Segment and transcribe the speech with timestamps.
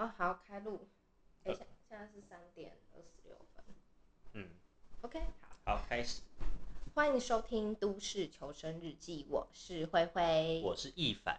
[0.00, 0.88] 哦，好，开录。
[1.44, 3.62] 哎、欸，现现在是三点二十六分。
[4.32, 4.48] 嗯
[5.02, 6.22] ，OK，好，好，开始。
[6.94, 11.38] 欢迎收听《都市求生日记》，我是灰灰，我是易凡。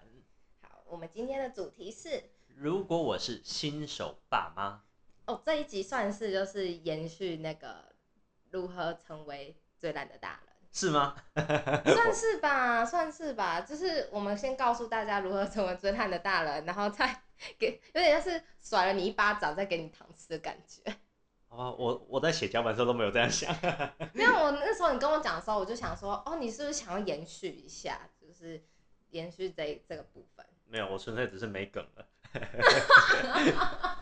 [0.61, 4.83] 好，我们今天的主题是：如果我是新手爸妈。
[5.25, 7.95] 哦，这一集算是就是延续那个
[8.51, 10.50] 如何成为最烂的大人。
[10.71, 11.15] 是吗？
[11.35, 13.61] 算是吧，算是吧。
[13.61, 17.23] 就是我们先告诉大家如何成为追探的大人，然后再
[17.59, 20.81] 给有点像是甩了你一巴掌，再给你糖吃的感觉。
[21.49, 23.53] 哦，我我在写脚本的时候都没有这样想。
[24.13, 28.63] 没有，我那时候你跟我讲的时候，我就想说，哦，你是不是想要延续一下，就是
[29.09, 30.45] 延续这这个部分？
[30.67, 32.07] 没有，我纯粹只是没梗了。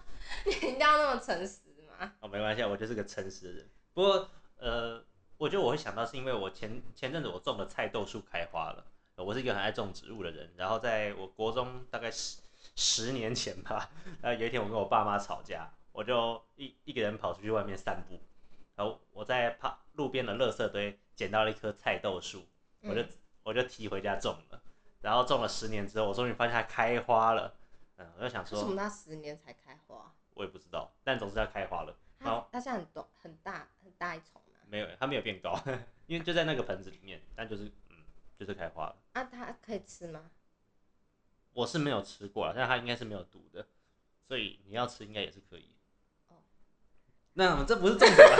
[0.45, 1.61] 你一定要那么诚实
[1.99, 2.13] 吗？
[2.19, 3.67] 哦，没关系，我就是个诚实的人。
[3.95, 4.29] 不过，
[4.59, 5.03] 呃。
[5.39, 8.85] 我觉得我会想到是因为我前前阵子我种的菜豆树开花了，
[9.15, 10.51] 我是一个很爱种植物的人。
[10.57, 12.41] 然后在我国中大概十
[12.75, 13.89] 十年前吧，
[14.21, 18.19] 然后有一天我跟我爸妈吵架，我就一一个人跑出去外面散步，
[18.75, 22.45] 然后我在旁路边的垃圾堆捡到了一棵菜豆树，
[22.81, 23.01] 我就
[23.43, 24.61] 我就提回家种了，
[24.99, 27.55] 然后种了十年之后，我终于发现它开花了，
[27.95, 30.13] 嗯，我就想说，为什么它十年才开花？
[30.33, 31.95] 我也不知道，但总之它开花了。
[32.17, 34.41] 然后它现在很多很大很大一丛。
[34.69, 35.59] 没有，它没有变高，
[36.05, 37.97] 因为就在那个盆子里面，但就是，嗯，
[38.37, 38.95] 就是开花了。
[39.13, 40.29] 啊，它可以吃吗？
[41.53, 43.67] 我是没有吃过啊，但它应该是没有毒的，
[44.27, 45.73] 所以你要吃应该也是可以。
[46.27, 46.37] 哦，
[47.33, 48.37] 那这不是重点了？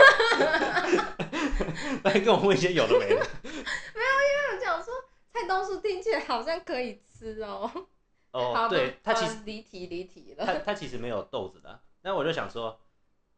[2.04, 3.16] 来跟我问一些有的没的。
[3.42, 4.94] 没有，因为我讲说
[5.32, 7.88] 菜豆树听起来好像可以吃哦。
[8.30, 10.46] 哦，对，它其实离题离题了。
[10.46, 12.80] 它它其实没有豆子的，那我就想说，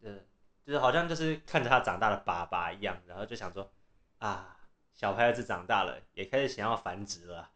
[0.03, 0.19] 呃。
[0.65, 3.69] 就是好像就是看着他长大的爸爸一样，然后就想说，
[4.19, 4.57] 啊，
[4.93, 7.51] 小孩子长大了，也开始想要繁殖了，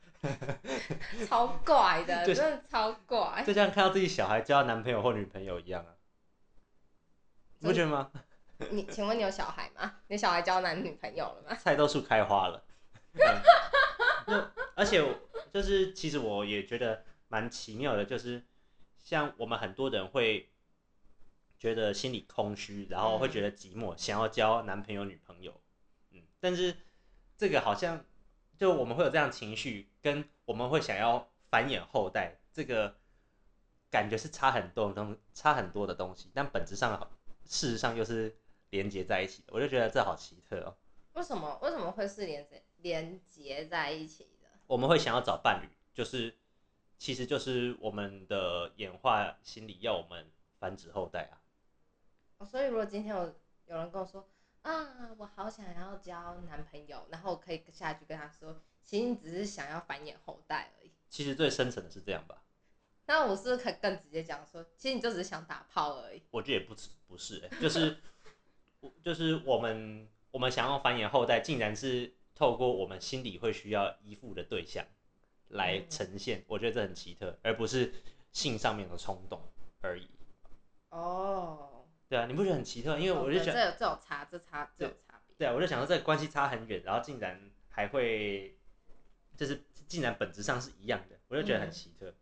[1.28, 5.94] 超怪的，真的超怪，就像看到自己小孩交男朋友或女朋友一样啊，
[7.60, 8.10] 你不觉得吗？
[8.70, 10.00] 你请问你有小孩吗？
[10.08, 11.54] 你小孩交男女朋友了吗？
[11.54, 12.64] 菜豆树开花了，
[14.26, 15.00] 嗯、而且
[15.52, 18.44] 就是其实我也觉得蛮奇妙的，就是
[18.98, 20.50] 像我们很多人会。
[21.58, 25.60] 觉得心里空虚，然后会觉得寂寞，嗯、想要交男朋友、女朋友，
[26.10, 26.76] 嗯，但是
[27.36, 28.04] 这个好像
[28.56, 32.96] 就我们会有这样情绪，跟我们会想要繁衍后代，这个
[33.90, 37.10] 感觉是差很多的东，差很多的东西，但本质上
[37.44, 38.36] 事实上又是
[38.70, 40.76] 连接在一起的，我就觉得这好奇特哦。
[41.14, 41.58] 为什么？
[41.62, 44.48] 为什么会是连接连接在一起的？
[44.66, 46.36] 我们会想要找伴侣，就是
[46.98, 51.40] 其实就是我们的演化心理要我们繁殖后代啊。
[52.44, 53.34] 所以，如果今天有
[53.66, 54.28] 有人跟我说
[54.62, 60.92] 啊，我好想要交男朋友，然后我可以下去跟他说，其实你只是想要繁衍后代而已。
[61.08, 62.42] 其实最深层的是这样吧？
[63.06, 66.22] 那我是不是可以更直接讲说，其实你就只是想打炮而已？
[66.30, 66.74] 我觉得也不
[67.06, 67.96] 不是、欸，就是
[69.02, 74.84] 就是我们我们想要繁衍后代，竟然是透过我们心里会需要依附的对象
[75.48, 77.94] 来呈现，嗯、我觉得这很奇特，而不是
[78.32, 79.40] 性上面的冲动
[79.80, 80.06] 而已。
[80.90, 81.75] 哦。
[82.08, 82.96] 对啊，你不觉得很奇特？
[82.98, 85.34] 因为我就想，这有这种差，这差这种差别。
[85.36, 88.56] 对啊，我就想说这个关系差很远，然后竟然还会，
[89.36, 92.14] 就是竟然本质上是一样的，我就觉得很奇特。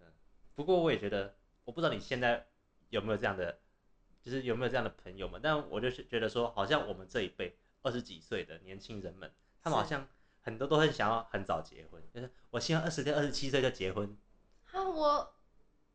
[0.00, 0.06] 嗯，
[0.54, 1.34] 不过我也觉得，
[1.64, 2.46] 我不知道你现在
[2.90, 3.58] 有没有这样的，
[4.22, 5.40] 就是有没有这样的朋友们？
[5.42, 10.06] 但我就是觉得说，好像我们这一辈二十几岁的年轻人们，他们好像
[10.42, 14.16] 很多都很想要很早结婚，就是我希望二十六、二十七岁就结婚。
[14.70, 15.34] 啊，我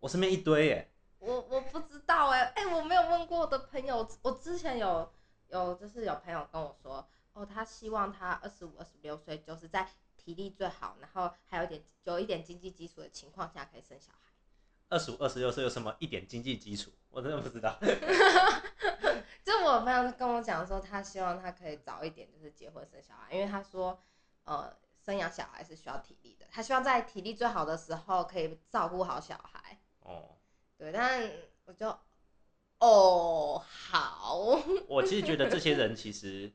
[0.02, 0.92] 我身边一堆耶。
[1.20, 4.10] 我我不知道哎、欸、哎、欸，我没有问过我的朋友。
[4.22, 5.12] 我之前有
[5.50, 9.88] 有就是有朋友跟我说，哦，他希望他二十五、二十六岁，就是在
[10.18, 14.32] 体力最好，然后还有点有一点经济基础的情况下可以生小孩。
[14.88, 16.90] 二十五、二十六岁有什么一点经济基础？
[17.10, 17.78] 我真的不知道。
[19.44, 24.02] 就我朋友跟我讲说，他希望他可以早一点就是结婚生小孩，因为他说，
[24.46, 24.74] 呃，
[25.06, 29.78] 生养小孩是需要体力的，他希望在体力最好的时候可以照顾好小孩。
[30.02, 30.38] 哦。
[30.80, 31.30] 对，但
[31.66, 31.90] 我就，
[32.80, 34.40] 哦，好。
[34.88, 36.50] 我其实觉得这些 人其实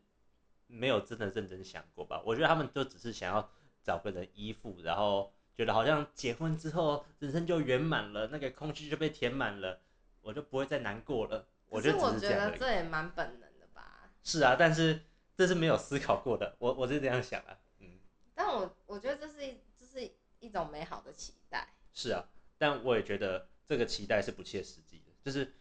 [0.67, 2.23] 没有真的认真想过吧。
[2.25, 9.79] 我觉得他们都只是想要找个人依附，然后觉得好像结婚之后人生就圆满了，那个空虚就被填满了，
[10.23, 11.47] 我就不会再难过了。
[11.69, 11.99] 我觉得。
[11.99, 14.09] 我觉得这也蛮本能的吧。
[14.23, 15.03] 是啊，但是
[15.37, 16.56] 这是没有思考过的。
[16.59, 17.99] 我我是这样想啊，嗯。
[18.35, 21.69] 但我我觉得这是一这是一种美好的期待。
[21.93, 23.50] 是啊，但我也觉得。
[23.67, 25.55] 这个期待是不切实际的，就是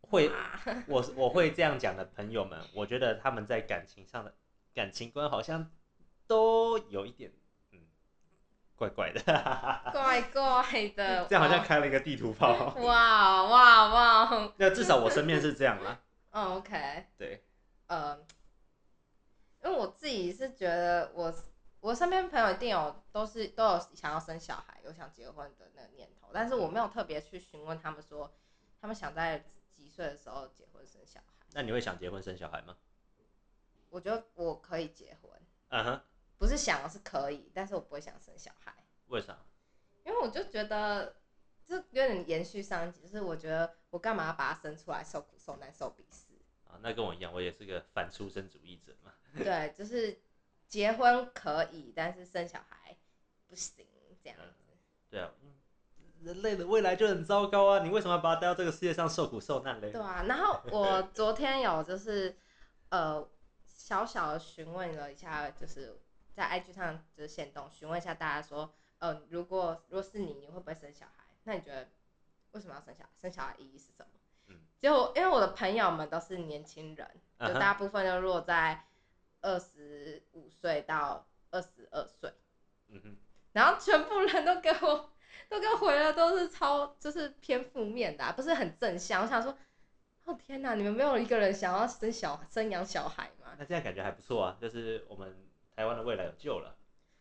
[0.00, 0.30] 会
[0.86, 4.34] 我我会这样讲的朋友们，我觉得他们在感情上的
[4.74, 5.70] 感情观好像
[6.26, 7.32] 都有一点
[7.72, 7.80] 嗯
[8.76, 9.20] 怪怪的，
[9.92, 12.74] 怪怪的，这样好像开了一个地图炮。
[12.76, 13.88] 哇 哇
[14.28, 14.52] 哇。
[14.56, 16.00] 那至少我身边是这样啦。
[16.30, 17.06] 嗯，OK。
[17.16, 17.42] 对。
[17.86, 18.18] 呃，
[19.64, 21.32] 因为我自己是觉得我
[21.80, 28.32] 我身边朋友一定有都是都有想要生小孩、有想结婚的那个念头，但是我没有特别去询问他们说
[28.80, 29.44] 他们想在
[29.74, 31.46] 几岁的时候结婚生小孩。
[31.52, 32.76] 那你会想结婚生小孩吗？
[33.90, 35.30] 我觉得我可以结婚。
[35.68, 36.00] 嗯哼。
[36.38, 38.70] 不是想是可以，但是我不会想生小孩。
[39.06, 39.38] 为啥？
[40.04, 41.16] 因为我就觉得，
[41.66, 46.26] 就有点延续上一集，就是我觉得我干嘛要把他生出来受苦受难受鄙视
[46.66, 46.78] 啊？
[46.82, 49.14] 那跟我一样，我也是个反出生主义者嘛。
[49.34, 50.20] 对，就是
[50.68, 52.96] 结婚可以，但是生小孩
[53.48, 53.86] 不行，
[54.22, 54.44] 这样子。
[54.70, 54.78] 嗯、
[55.10, 55.30] 对啊，
[56.22, 57.82] 人类的未来就很糟糕啊！
[57.82, 59.90] 你为什么要把他带到这个世界上受苦受难嘞？
[59.90, 62.36] 对啊，然后我昨天有就是
[62.90, 63.28] 呃
[63.66, 66.00] 小小的询问了一下，就是。
[66.36, 71.24] 在 IG 上就是限动询问一下大家说，呃，如果如果是你，你会不会生小孩？
[71.44, 71.88] 那你觉得
[72.50, 73.10] 为什么要生小孩？
[73.18, 74.06] 生小孩意义是什么？
[74.48, 77.10] 嗯，就因为我的朋友们都是年轻人，
[77.40, 78.84] 就大部分都落在
[79.46, 82.32] 二十五岁到二十二岁，
[82.88, 83.16] 嗯哼，
[83.52, 85.10] 然后全部人都给我
[85.48, 89.22] 都给我回了，都是超就是偏负面的，啊，不是很正向。
[89.22, 89.56] 我想说，
[90.24, 93.54] 哦天哪，你们没有一个人想要生小生养小孩吗？
[93.58, 95.34] 那这样感觉还不错啊，就是我们。
[95.76, 96.74] 台湾的未来有救了，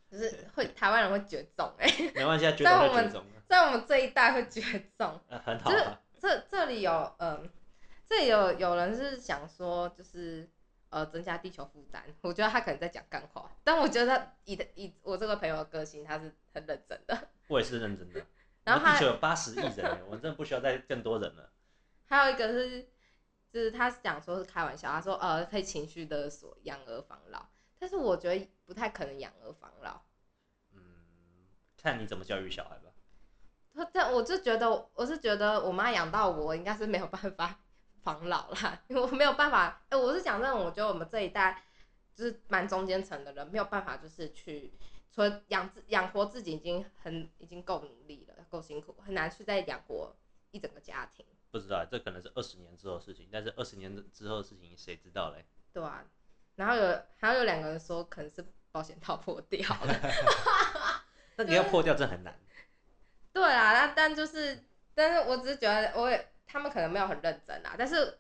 [0.10, 3.12] 就是会台湾人会绝种哎、欸，没关系啊，在我们
[3.50, 4.62] 在我们这一代会绝
[4.98, 6.02] 种，呃、很好、啊。
[6.22, 7.44] 这这里有嗯、呃，
[8.08, 10.50] 这里有有人是想说就是
[10.96, 17.30] 呃增加地球负担，我觉得他可能在讲干话，但我觉得以以我这个朋友的个性，他是很认真的。
[17.50, 18.26] 我也是认真的。
[18.64, 21.52] 然后地球有八十亿人，我真的不需要再更多人了。
[22.08, 22.88] 还有一个是，
[23.52, 27.46] 就是他讲说是开玩笑，他说呃可以情绪勒索养儿防老。
[27.78, 30.02] 但是我觉得不太可能养儿防老。
[30.72, 30.80] 嗯，
[31.76, 33.86] 看你怎么教育小孩吧。
[33.92, 37.60] 但我就觉得，我是觉得我妈养到我，应该是没有办法
[38.06, 39.82] 防老啦，因为我没有办法。
[39.90, 41.64] 哎、欸，我是讲真的，我觉得我们这一代
[42.14, 44.72] 就是蛮中间层的人，没有办法就是去，
[45.12, 50.16] 除了养自养活自己已经很已经够努力了，够辛苦，很难去再养活
[50.52, 51.26] 一整个家庭。
[51.50, 55.44] 不知道，这可能是二十年之后的事情，但是二十年之后的事情谁知道嘞？
[55.74, 56.06] 对啊。
[56.56, 60.00] 然后有还有两个人说可能是保险套破掉了，
[61.36, 62.34] 那你要破掉真很难。
[63.34, 64.64] 对啊，那但就是，
[64.94, 67.76] 但是我只是觉得，我也他们可能没有很认真啊。
[67.78, 68.20] 但是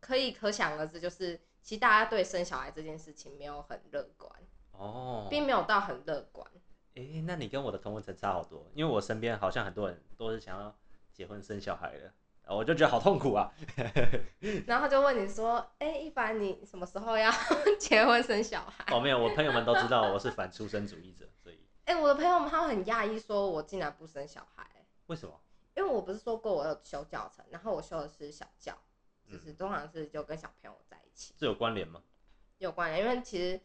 [0.00, 4.32] 可以可想而知，就是其实大家对生小孩这件事情没有很乐观
[4.72, 6.46] 哦，并没有到很乐观。
[6.94, 10.76] 哎，那你跟我的同温层差好多，因为我身边好像很多人都是想要
[11.12, 12.12] 结婚生小孩的。
[12.46, 13.50] 我就觉得好痛苦啊，
[14.66, 17.32] 然后他就问你说：“哎、欸，一凡，你什么时候要
[17.80, 21.58] 结婚生小孩？”哦，没有，我朋友们都知道我是反出生主义者，所以。
[21.86, 24.66] 哎、欸，我的朋友们他们很讶异，说我竟然不生小孩。
[25.06, 25.40] 为什么？
[25.76, 28.76] 因为我不是说过我有修教程，然后我修的是小教，
[29.30, 31.34] 就是通常是就跟小朋友在一起。
[31.36, 32.02] 这有关联吗？
[32.58, 33.60] 有关联，因为其实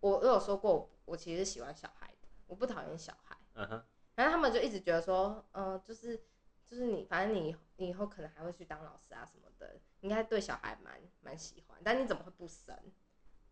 [0.00, 3.36] 我我有说过，我其实喜欢小孩的，我不讨厌小孩。
[3.54, 3.84] 嗯哼。
[4.14, 6.24] 然后他们就一直觉得说，嗯、呃，就是。
[6.70, 11.80] 就是你，反正你你以后可能还会去当老师啊什么的，应该对小孩蛮蛮喜欢。
[11.82, 12.78] 但你怎么会不生？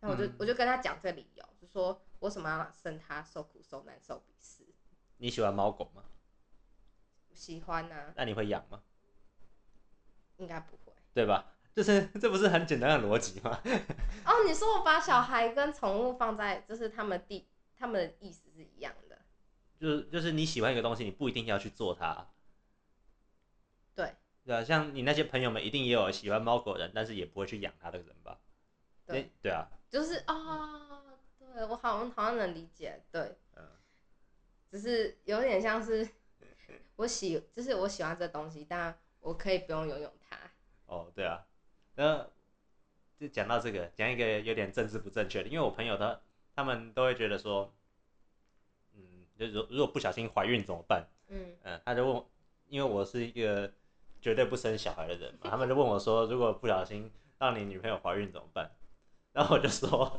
[0.01, 4.67] 那我就、嗯、我就跟他讲这个理由，就说我为什么要生他受苦受难受鄙视？
[5.17, 6.05] 你喜欢猫狗吗？
[7.37, 8.13] 喜欢啊。
[8.17, 8.83] 那你会养吗？
[10.39, 11.53] 应该不会，对吧？
[11.75, 13.61] 就是 这不是很简单的逻辑吗？
[14.25, 17.47] 哦，你说我把小孩跟宠物放在，就是他们地
[17.79, 19.19] 他们的意思是一样的。
[19.79, 22.27] 就是就是你喜欢一个东西，你不一定要去做它。
[23.95, 24.15] 对，
[24.45, 28.39] 对啊，像你那些朋友们，一定也有喜欢猫狗的人，但是也不会去养它的人吧？
[29.07, 33.65] 对，对啊，就是啊、哦，对我好像好像能理解，对，嗯，
[34.71, 36.07] 只是有点像是
[36.97, 40.37] 我喜，就是我喜欢这东西，但我可以不用拥有它。
[40.87, 41.45] 哦，对啊，
[41.95, 42.27] 那
[43.19, 46.21] 就讲到这个，讲一个有点政治不正确的，因为我朋友他
[46.55, 47.75] 他们都会觉得说，
[48.95, 51.07] 嗯，就如如果不小心怀孕怎么办？
[51.29, 52.25] 嗯嗯，他就问，
[52.69, 53.73] 因为我是一个。
[54.19, 58.69] 绝对不生小孩的人嘛，他们就问我说：“如果不小心让你女朋友怀孕怎么办？”
[59.31, 60.19] 然后我就说：“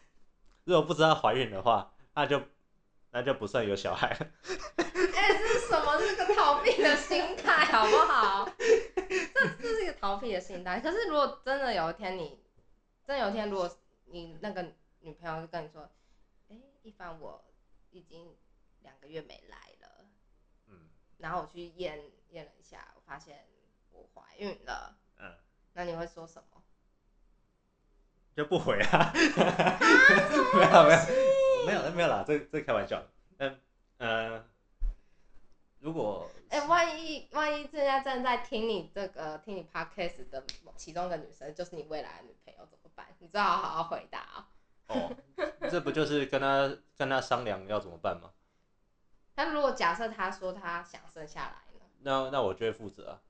[0.62, 2.40] 如果不知道怀孕的话，那就
[3.10, 4.16] 那就不算有小孩。”
[5.70, 5.98] 哎，这是什么？
[5.98, 8.48] 这是个逃避的心态，好不好？
[8.58, 10.80] 这这是一个逃避的心态。
[10.80, 12.38] 可是如果真的有一天你，
[13.06, 13.70] 真的有一天，如果
[14.06, 14.62] 你那个
[15.00, 15.88] 女朋友就跟你说
[16.50, 17.44] ：“哎，一凡，我
[17.90, 18.36] 已经
[18.80, 20.04] 两个月没来了。”
[20.68, 22.92] 嗯，然后我去验验了一下。
[22.96, 23.46] 我发现
[23.90, 25.34] 我怀孕了，嗯，
[25.72, 26.62] 那你会说什么？
[28.36, 28.98] 就不回啊？
[28.98, 29.78] 啊
[31.66, 33.02] 没有没有没有没有啦，这这开玩笑，
[33.38, 33.60] 嗯
[33.98, 34.48] 呃，
[35.80, 40.44] 如果哎、欸，万一万一现在正在听你这个听你 podcast 的
[40.76, 43.06] 其中一个女生就是你未来的女朋友怎么办？
[43.18, 44.44] 你最好好好回答哦。
[44.88, 45.16] 哦，
[45.70, 48.30] 这不就是跟他跟他商量要怎么办吗？
[49.36, 51.86] 那如果假设他说他想生下来呢？
[52.00, 53.22] 那那我就会负责啊。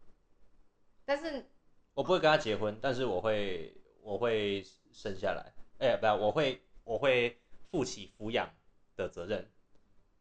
[1.05, 1.49] 但是
[1.95, 5.53] 我不会跟他结婚，但是我会我会生下来。
[5.79, 7.41] 哎、欸，不，我会我会
[7.71, 8.49] 负起抚养
[8.97, 9.51] 的责任。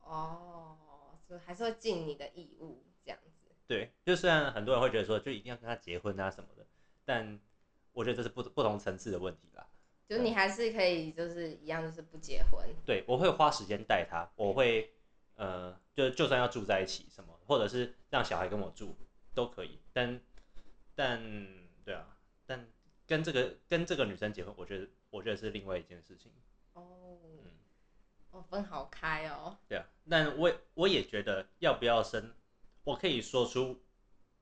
[0.01, 0.77] 哦，
[1.29, 3.45] 就还是会尽你的义务这样子。
[3.67, 6.65] 对，就虽然很多人会觉得说，就一定要跟他结婚啊什么的，
[7.05, 7.39] 但
[7.93, 9.67] 我觉得这是不不同层次的问题啦。
[10.07, 12.67] 就你还是可以，就是一样，就是不结婚。
[12.83, 14.91] 对，我会花时间带他，我会
[15.35, 18.95] 呃，就就算要住在一起什么，或者是让小孩跟我住
[19.35, 19.79] 都可以。
[19.93, 20.19] 但
[20.95, 21.21] 但
[21.85, 22.17] 对啊，
[22.47, 22.67] 但
[23.05, 26.31] 跟这个跟这个女生结婚，我觉得我觉得是另外一件事情。
[26.73, 27.19] 哦。
[27.23, 27.48] 嗯。
[28.31, 29.57] 哦，分好开哦。
[29.67, 32.33] 对啊，但我我也觉得要不要生，
[32.83, 33.81] 我可以说出，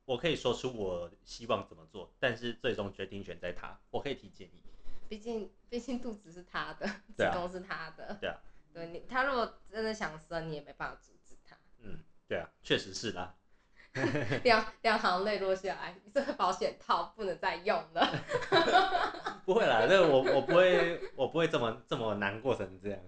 [0.05, 4.63] 我可以说出我希望怎么做，但是最终决定权在他，我可以提建议。
[5.09, 8.17] 毕竟毕竟肚子是他的，子宫是他的。
[8.19, 8.37] 对啊。
[8.73, 11.57] 对你，他如果真的想生，你也没办法阻止他。
[11.79, 13.35] 嗯，对啊，确实是啦。
[14.43, 18.07] 两两行泪落下来，这个保险套不能再用了。
[19.45, 22.99] 不会啦，这个我我不会，我不会这么这么难过成这样。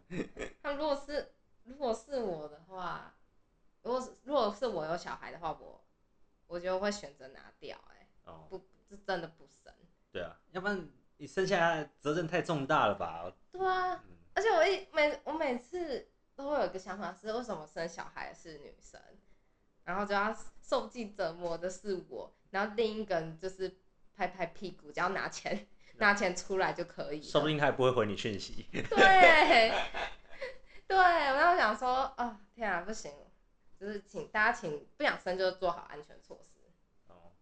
[0.63, 1.31] 那如果是
[1.63, 3.13] 如果是我的话，
[3.83, 5.83] 如果是如果是我有小孩的话，我
[6.47, 7.95] 我就会选择拿掉，欸。
[7.99, 8.57] 哎，哦，不，
[8.89, 9.71] 是真的不生。
[10.11, 13.31] 对啊，要不然你生下来责任太重大了吧？
[13.51, 18.99] 对啊，嗯，而且我一每我每次都会有一个想法是，为什么生小孩是女生？
[19.83, 20.31] 然后就要
[20.69, 23.79] 受尽折磨的是我，然后另一个人就是
[24.15, 27.23] 拍拍屁股，只要拿钱 拿钱出来就可以。
[27.23, 28.67] 说不定他也不会回你讯息。
[28.71, 29.73] 对，
[30.87, 33.11] 对，我要想说，哦，天啊，不行，
[33.79, 36.59] 就是请大家请不想生就做好安全措施。
[37.07, 37.33] 哦，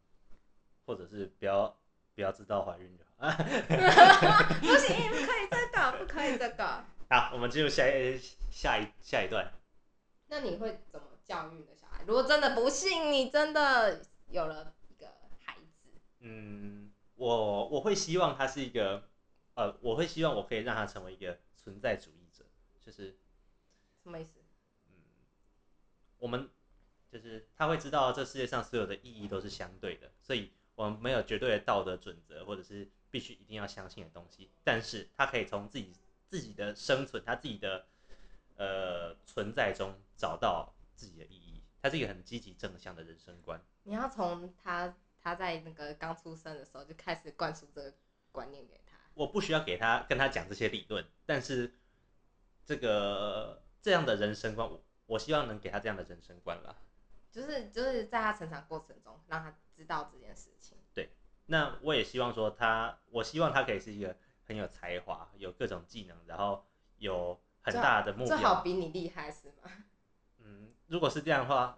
[0.86, 1.78] 或者是不要
[2.16, 3.28] 不要知道怀孕就好。
[4.62, 6.86] 不行，不可以这个，不可以这个。
[7.10, 8.18] 好，我们进入下一
[8.50, 9.52] 下一下一段。
[10.28, 11.08] 那你会怎么
[11.38, 12.04] 教育的小孩？
[12.08, 15.08] 如果真的不幸，你真的有了一个
[15.44, 15.90] 孩子，
[16.22, 19.08] 嗯，我我会希望他是一个，
[19.54, 22.44] 呃，我会希望我可以让他成为一个存在主义者，
[22.82, 23.16] 就是
[24.02, 24.40] 什么意思？
[24.90, 24.96] 嗯，
[26.18, 26.50] 我们
[27.12, 35.94] 就是他会知道这世界上所有的意义都是相对的，所以我们没有绝对的道德准则，或者是必须一定要相信的东西，但是他可以从自己
[36.28, 37.86] 自己的生存，他自己的
[38.56, 41.64] 呃存在中找到自己的意义。
[41.82, 43.62] 他是一个很积极正向的人生观。
[43.84, 47.96] 你要从他他在那个刚出生的时候就开始灌输这个
[48.34, 48.98] 观念给他。
[49.14, 51.80] 我不需要给他跟他讲这些理论，但是
[52.66, 56.76] 这个这样的人生观，我我希望能给他这样的人生观啦。
[57.32, 60.78] 就是就是在他成长过程中，让他知道这件事情。
[60.94, 61.10] 对，
[61.46, 66.66] 那我也希望说他，我希望他可以是一个很有才华、有各种技能，然后
[66.98, 69.72] 有很大的目标，最好比你厉害是吗？
[70.88, 71.78] 如果是这样的话，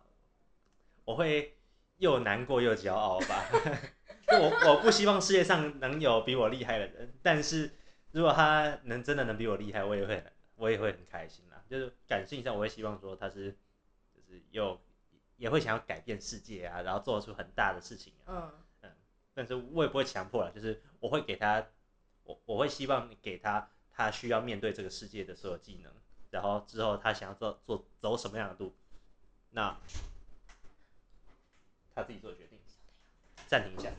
[1.06, 1.58] 我会
[1.98, 3.46] 又难过又骄傲吧。
[4.30, 7.72] 就我我不希望世界上能有比我厉害的人，但是
[8.12, 10.24] 如果他能真的能比我厉害，我也会
[10.56, 11.63] 我也会很开心啦。
[11.68, 13.51] 就是感性上，我会希望说他是
[14.13, 14.80] 就是又
[15.38, 18.25] 也会想要改变世界啊，然后做出很大的事情啊。
[18.28, 18.51] 嗯
[18.82, 18.92] 嗯，
[19.34, 21.66] 但是我也不会强迫了，就是我会给他，
[22.24, 25.92] 我我会希望给他他需要面对这个世界的所有技能，
[26.30, 28.75] 然后之后他想要做做走什么样的路。
[29.51, 29.75] 那
[31.96, 32.58] 他自己做决定，
[33.48, 33.91] 暂停一下。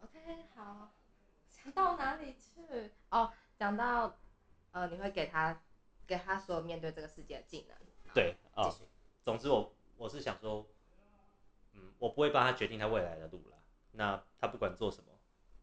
[0.00, 0.90] OK，好，
[1.52, 2.90] 讲到哪里去？
[3.10, 4.16] 哦，讲到
[4.72, 5.60] 呃，你会给他
[6.06, 7.76] 给他所有面对这个世界的技能。
[8.14, 8.74] 对，哦，
[9.24, 10.66] 总之我我是想说，
[11.74, 13.56] 嗯，我不会帮他决定他未来的路了。
[13.92, 15.12] 那他不管做什么，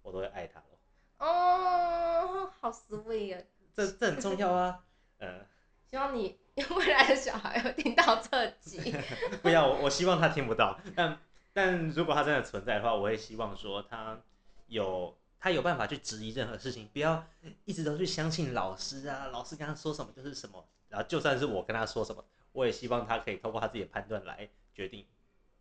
[0.01, 0.79] 我都会爱他咯。
[1.17, 3.43] 哦，好 sweet 啊！
[3.75, 4.85] 这这很重要啊，
[5.19, 5.45] 嗯。
[5.89, 6.37] 希望你
[6.75, 8.93] 未来的小孩有听到这集。
[9.41, 10.79] 不要，我我希望他听不到。
[10.95, 11.19] 但
[11.53, 14.19] 但如果他真的存在的话，我会希望说他
[14.67, 17.25] 有他有办法去质疑任何事情，不要
[17.65, 20.65] 一直都去相信老师啊，老师跟他说什么就是什么。
[20.89, 25.05] 然后就算是我跟他说什么，我也希望他可以通过他自己的判断来决定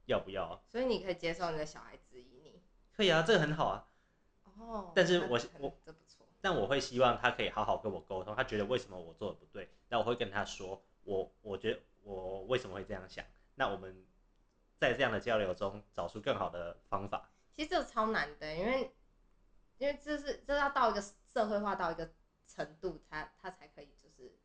[0.06, 0.62] 要不要。
[0.70, 2.60] 所以你可以接受你的小孩质疑你？
[2.96, 3.86] 可以啊，这个很好啊。
[4.58, 4.92] 哦。
[4.94, 5.76] 但是我我。
[6.38, 14.04] 但我会希望他可以好好跟我沟通，他觉得为什么我做的不对，那我会跟他说，我我觉得我为什么会这样想，那我们
[14.76, 17.30] 在这样的交流中找出更好的方法。
[17.54, 18.92] 其实这个超难的，因为
[19.78, 21.00] 因为这是这要到一个
[21.32, 22.12] 社会化到一个
[22.46, 24.36] 程度，他他才可以就是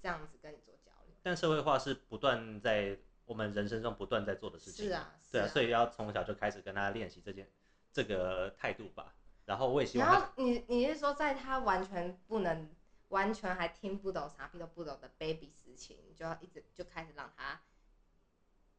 [0.00, 1.14] 这样子跟你做交流。
[1.22, 4.86] 但社会化是不断在我们人生中不断在做的事情。
[4.86, 7.50] 是啊，对啊，所以要从小就开始跟他练习这件
[7.92, 9.14] 这个态度吧。
[9.44, 10.08] 然后我也希望。
[10.08, 12.70] 然后你你是说，在他完全不能、
[13.12, 17.60] 完全还听不懂、啥屁都不懂的 baby 时期，你就要一直就开始让他。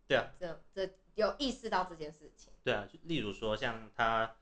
[0.07, 0.33] 对啊。
[0.39, 2.51] 这这有意识到这件事情。
[2.63, 4.35] 对啊，就例如说像他，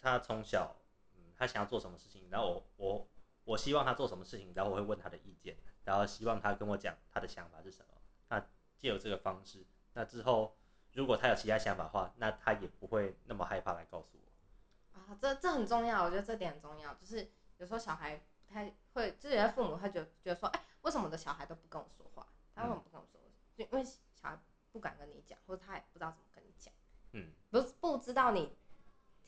[0.00, 0.76] 他从小，
[1.16, 3.08] 嗯，他想要做什么事情，然后我我
[3.44, 7.94] 我希望他做什么事情，然后我会问他的意见，然后希望他跟我讲他的想法是什么。
[8.28, 8.40] 那
[8.78, 10.56] 借由这个方式，那之后
[10.92, 15.00] 如果他有其他想法的话，那他也不会那么害怕来告诉我。
[15.00, 16.94] 啊，这这很重要，我觉得这点很重要。
[16.94, 18.72] 就是有时候小孩不太
[19.04, 22.26] 会，就是有些父母会觉得觉得说，哎、欸，为什么我的小孩都不跟我说话？
[22.54, 23.20] 他为什么不跟我说？
[23.56, 24.38] 就、嗯、因为小孩
[24.72, 26.72] 不敢跟你讲，或者他也不知道怎么跟你讲。
[27.12, 28.56] 嗯，不是不知道你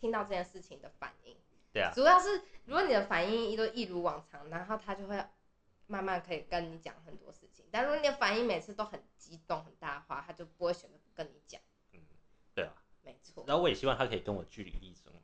[0.00, 1.36] 听到这件事情的反应。
[1.72, 1.92] 对啊。
[1.94, 5.24] 主要是如果你的反应一都一如往常，然后他就会。
[5.88, 11.60] 慢慢可以跟你讲很多事情，但如果你的反应每次都很激动、很大话，他就不会选择跟你讲。
[11.92, 12.00] 嗯，
[12.56, 13.44] 对啊，没错。
[13.46, 15.14] 然后我也希望他可以跟我据理力争，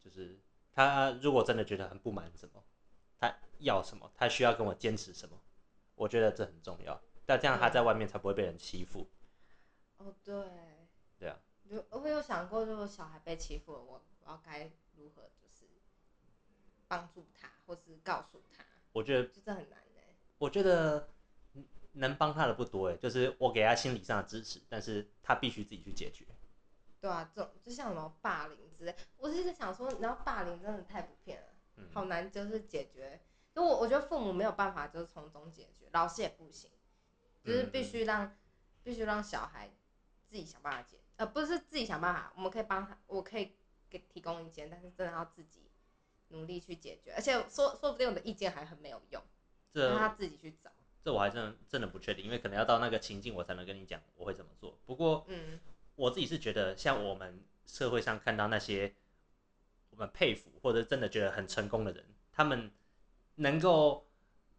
[0.00, 0.40] 就是
[0.72, 2.65] 他如果真的觉得很不满怎么，他
[3.66, 5.36] 要什么，他需要跟我坚持什么，
[5.96, 6.98] 我觉得这很重要。
[7.26, 9.08] 但这样他在外面才不会被人欺负。
[9.98, 10.34] 哦，对。
[11.18, 11.36] 对啊。
[11.68, 15.66] 就我有想过，如果小孩被欺负了，我我要该如何就是
[16.86, 18.64] 帮助他，或是告诉他。
[18.92, 20.00] 我觉得这很难的。
[20.38, 21.08] 我觉得
[21.92, 26.24] 能帮他的不多哎，就是我给他心理上的支持，但是他必须自己去解决。
[27.00, 33.20] 对啊，这种就像什么霸凌之类，我是一直想说，你知道霸凌真的太普遍了，嗯、好难就是解决。
[33.56, 36.70] 就我我觉得父母没有办法就是从中解决，老师也不行，
[37.42, 38.36] 就是必须让、嗯、
[38.84, 39.70] 必须让小孩
[40.28, 43.56] 自己想办法解，呃，不是自己想办法，我们可以帮他，我可以
[43.90, 45.62] 给提供意见，但是真的要自己。
[46.30, 49.22] 努力去解决，而且说说不定我的意见还很没有用，
[49.72, 50.72] 这让他自己去找。
[51.04, 54.76] 这我还真的真的不确定，因为可能要到那个情境我才能跟你讲我会怎么做。
[54.84, 55.60] 不过，嗯，
[55.94, 58.92] 我自己是觉得，像我们社会上看到那些
[59.90, 62.72] 我们佩服或者真的觉得很成功的人，他们
[63.36, 64.06] 能够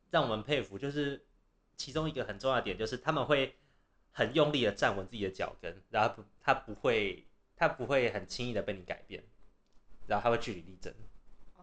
[0.09, 1.23] 让我们佩服，就是
[1.75, 3.55] 其中一个很重要的点，就是他们会
[4.11, 9.23] 很用力的站稳自己的脚跟，然后不，他不会，他不会很轻易的被你改变，
[10.07, 10.93] 然后他会据理力争。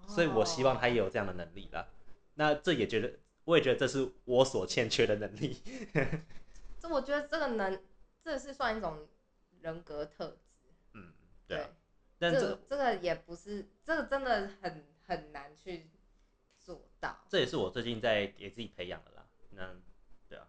[0.06, 1.88] 所以，我希望他也有这样的能力啦。
[2.34, 3.10] 那这也觉得，
[3.44, 5.62] 我也觉得这是我所欠缺的能力。
[6.78, 7.82] 这我觉得这个能，
[8.22, 9.08] 这是算一种
[9.62, 10.68] 人格特质。
[10.92, 11.10] 嗯，
[11.48, 11.70] 对啊。
[12.18, 15.88] 但这这个也不是，这个真的很很难去
[16.64, 17.16] 做到。
[17.28, 19.24] 这也是我最近在给自己培养的啦。
[19.50, 19.70] 那
[20.28, 20.48] 对啊。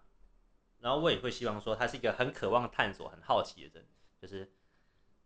[0.80, 3.88] 然后我也会希望说，他是一个很渴望探索、很好奇的人，
[4.19, 4.51] 就是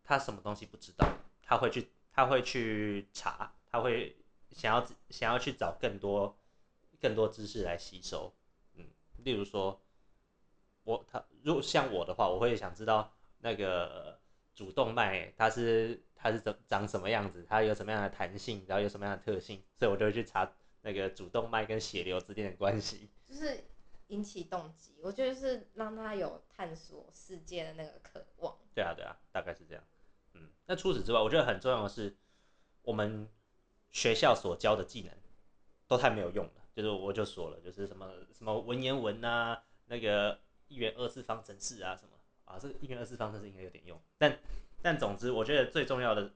[0.03, 1.07] 他什么东西不知道，
[1.41, 3.53] 他会去，他会去查。
[3.71, 4.17] 他会
[4.49, 6.35] 想要想要去找更多
[6.99, 8.33] 更多知识来吸收，
[8.73, 8.83] 嗯，
[9.17, 9.79] 例如说，
[10.83, 14.19] 我他如果像我的话，我会想知道那个
[14.55, 20.51] 主动脉它是它是怎长什么样子，它有什么样的弹性，然后有什么样的特性，所以我就会去查
[20.89, 23.63] 那个主动脉跟血流之间的关系，就是
[24.07, 28.57] 引起动机，我觉得是让他有探索世界的那个渴望。
[28.73, 29.83] 对啊，对啊，大概是这样。
[30.33, 32.15] 嗯，那除此之外，我觉得很重要的是
[32.81, 33.29] 我们。
[33.91, 35.11] 学校所教的技能
[35.87, 42.11] 都太没有用了，就是我就说了，就是什么什么文言文啊，那个一元二次方程式啊什么
[42.45, 44.37] 啊，这个一元二次方程式应该有点用，但
[44.83, 46.31] 但总之，我觉得最重要的，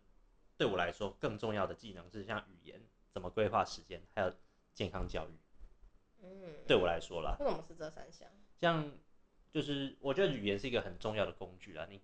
[0.58, 2.82] 对我来说更重要的技能是像语言
[3.14, 4.34] 怎么规划时间，还有
[4.74, 5.32] 健康教育。
[6.22, 8.28] 嗯，对我来说啦，为什么是这三项？
[8.60, 8.92] 像
[9.52, 11.88] 就是我觉得语言是一个很重要的工具啦。
[11.90, 12.02] 你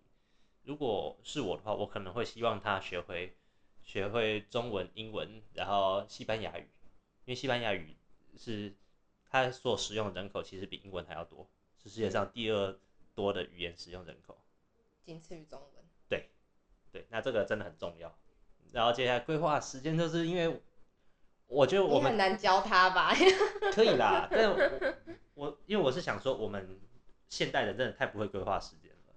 [0.64, 3.36] 如果是我的话，我可能会希望他学会。
[3.82, 6.70] 学会中文、英文，然后西班牙语，
[7.26, 7.98] 因为西班牙语
[8.38, 8.76] 是
[9.28, 11.50] 它所使用的人口其实比英文还要多，
[11.82, 12.80] 是世界上第二
[13.16, 14.40] 多的语言使用人口，
[15.04, 15.84] 仅次于中文。
[16.08, 16.30] 对，
[16.92, 18.16] 对，那这个真的很重要。
[18.72, 20.62] 然后接下来规划时间，就是因为
[21.50, 23.14] 我觉得我们很难教他吧？
[23.74, 24.58] 可以啦，但我，
[25.36, 26.80] 我因为我是想说，我们
[27.28, 29.14] 现代人真的太不会规划时间了。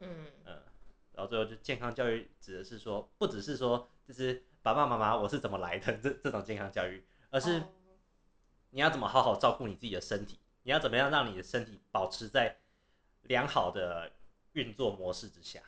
[0.00, 0.62] 嗯嗯，
[1.12, 3.88] 然后最后就健康教育指的是说，不只是说。
[4.04, 5.92] 就是爸爸妈妈，我是怎么来的？
[5.98, 7.62] 这这种健康教育，而是
[8.70, 10.40] 你要怎么好好照顾你自己的身体？
[10.64, 12.56] 你要怎么样让你的身体保持在
[13.22, 14.10] 良好的
[14.54, 15.62] 运作模式之下？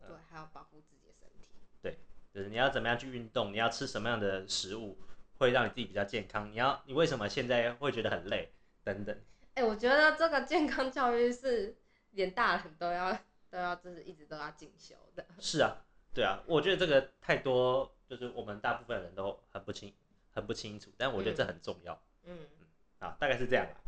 [0.00, 1.50] 对，还要保护自己的身体。
[1.82, 1.98] 对，
[2.34, 3.52] 就是你要怎么样去运动？
[3.52, 4.98] 你要吃什么样的食物
[5.42, 6.50] 会让你自己比较健康？
[6.50, 8.52] 你要你为什么现在会觉得很累？
[8.84, 9.14] 等等。
[9.54, 11.76] 哎、欸，我觉得这个健康教育是
[12.12, 13.12] 连大人都要
[13.50, 15.26] 都要就是一直都要进修的。
[15.40, 15.76] 是啊。
[16.14, 19.92] 对啊，我觉得这个太多，就是我们大部分人都很不清，
[20.30, 20.90] 很不清楚。
[20.96, 21.94] 但我觉得这很重要。
[22.24, 22.66] 嗯，嗯，
[23.00, 23.80] 好，大概是这样吧。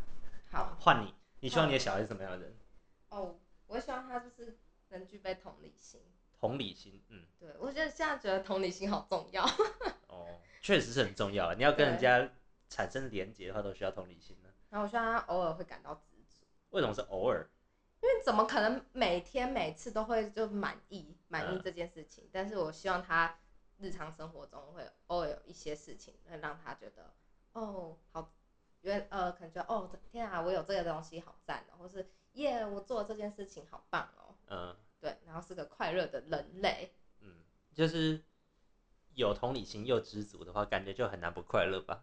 [0.51, 2.57] 好，换你，你希望你的小孩是什么样的人？
[3.11, 3.37] 哦，
[3.67, 6.01] 我希望他就是能具备同理心。
[6.45, 9.43] 同理心，嗯，对，我觉得现在觉得同理心好重要。
[10.09, 10.27] 哦，
[10.61, 11.55] 确实是很重要。
[11.55, 12.31] 你要跟人家
[12.69, 14.37] 产生连结的话，都需要同理心。
[14.69, 16.45] 然后我希望他偶尔会感到知足。
[16.69, 17.49] 为什么是偶尔？
[18.03, 22.25] 因为怎么可能每天每次都会就满意满意这件事情？
[22.25, 23.39] 嗯、但是我希望他
[23.79, 27.15] 日常生活中会偶尔有一些事情，能让他觉得
[27.55, 28.31] 哦，好，
[28.83, 34.37] 原呃，可能觉得哦，天啊，我有这个东西好赞哦，或是耶，我做这件事情好棒哦。
[34.49, 34.77] 嗯。
[35.05, 36.91] 对，然后是个快乐的人类。
[37.21, 38.25] 嗯，就是
[39.13, 42.03] 有同理心又知足的话，感觉就很难不快乐吧？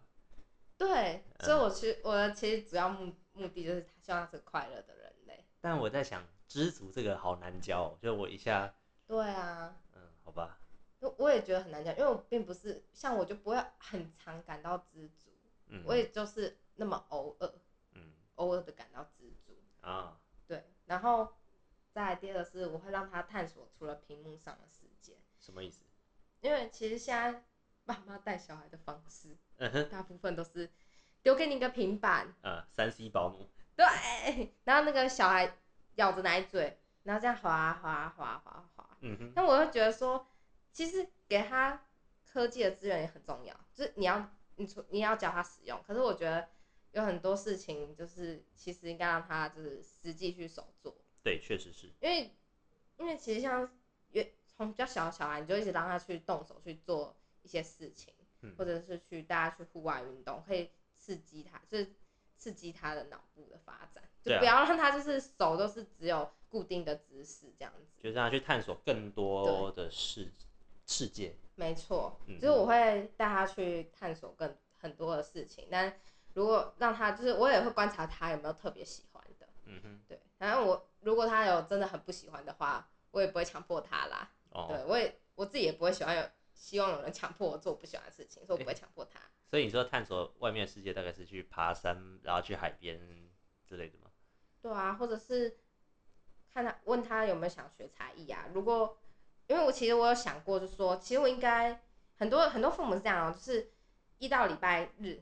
[0.78, 5.44] 对，嗯、所以我其实我的其实主要目目的就是希望他是快乐的人类。
[5.60, 8.72] 但我在想，知足这个好难教，就我一下。
[9.08, 9.76] 对啊。
[9.94, 10.60] 嗯，好吧。
[11.18, 15.30] 我也觉得很难教，因为我并不是像我就不会很常感到知足，
[15.66, 17.52] 嗯、我也就是那么偶尔，
[17.94, 20.20] 嗯，偶尔的感到知足啊。
[20.46, 21.34] 对，然后。
[21.92, 25.18] 再第二个是，我会让他探索除了屏幕上的世界。
[25.38, 25.82] 什么意思？
[26.40, 27.44] 因为其实现在
[27.84, 30.70] 爸妈带小孩的方式，嗯哼，大部分都是
[31.22, 33.48] 丢给你一个平板，呃，三 C 保姆。
[33.76, 35.56] 对，然后那个小孩
[35.96, 38.96] 咬着奶嘴，然后这样滑滑滑滑滑。
[39.00, 39.32] 嗯哼。
[39.36, 40.26] 那我会觉得说，
[40.72, 41.86] 其实给他
[42.24, 45.82] 科技的资源也很重要，就是你要你你要教他使用。
[45.86, 46.48] 可是我觉得
[46.92, 51.01] 有很多事情，就是其实应该让他就是实际去手做。
[51.22, 51.86] 对，确实是。
[52.00, 52.30] 因为，
[52.98, 53.68] 因为其实像
[54.10, 61.90] 越从比较小的小孩，你就一直让他去动手去做一些事情，嗯、或者是去大家去户外运动，可以刺激他，就是
[62.36, 70.30] 刺激他的脑部的发展，就不要让他就是手都是只有固定的姿势这样子，就让他去探索更多的世
[70.86, 71.34] 世界。
[71.54, 75.94] 没错，就是我会带他去探索更很多的事情，但
[76.34, 80.88] 如果让他就是我也会观察他有没有特别喜欢的，嗯哼，对，然后我。
[81.04, 84.30] 如果他有真的很不喜欢的话，我也不会强迫他啦。
[84.50, 86.22] 哦、对，我也我自己也不会喜欢有
[86.54, 89.18] 希望有人强迫我做我不喜欢的事情，所以我不会强迫他。
[89.50, 93.00] 所以你说探索外面的世界，大概是去爬山，然后去海边
[93.66, 94.12] 之类的吗？
[94.60, 95.58] 对啊，或者是
[96.54, 98.48] 看他问他有没有想学才艺啊？
[98.54, 98.96] 如果
[99.48, 101.82] 因为我其实我有想过，就是说其实我应该
[102.16, 103.72] 很多很多父母是这样哦，就是
[104.18, 105.20] 一到礼拜日，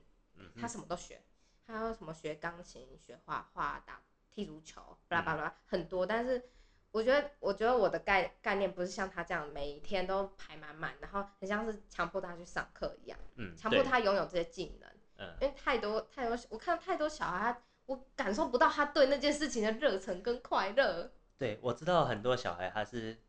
[0.60, 1.22] 他什么都学，
[1.66, 4.02] 他要什么学钢琴、学画画、打。
[4.40, 6.42] 踢足球，巴拉巴拉很多，但是
[6.90, 21.12] 我觉得，我觉得我的概概念不是像他这样每一天都排满满，然后很像是强迫他去上课一样，嗯，强迫他拥有这些技能，嗯，因为太多太多，我看到太多小孩，他我感受不到他对那件事情的热忱跟快乐。
[21.36, 23.20] 对，我知道很多小孩他是，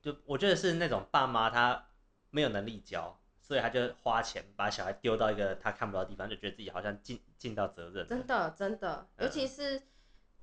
[0.00, 1.88] 就我觉得是那种爸妈他
[2.30, 3.18] 没有能力教。
[3.40, 8.06] 所以他就花钱把小孩丢到一个他看不到的地方，就觉得自己好像尽尽到责任。
[8.06, 9.80] 真的，真的，尤其是。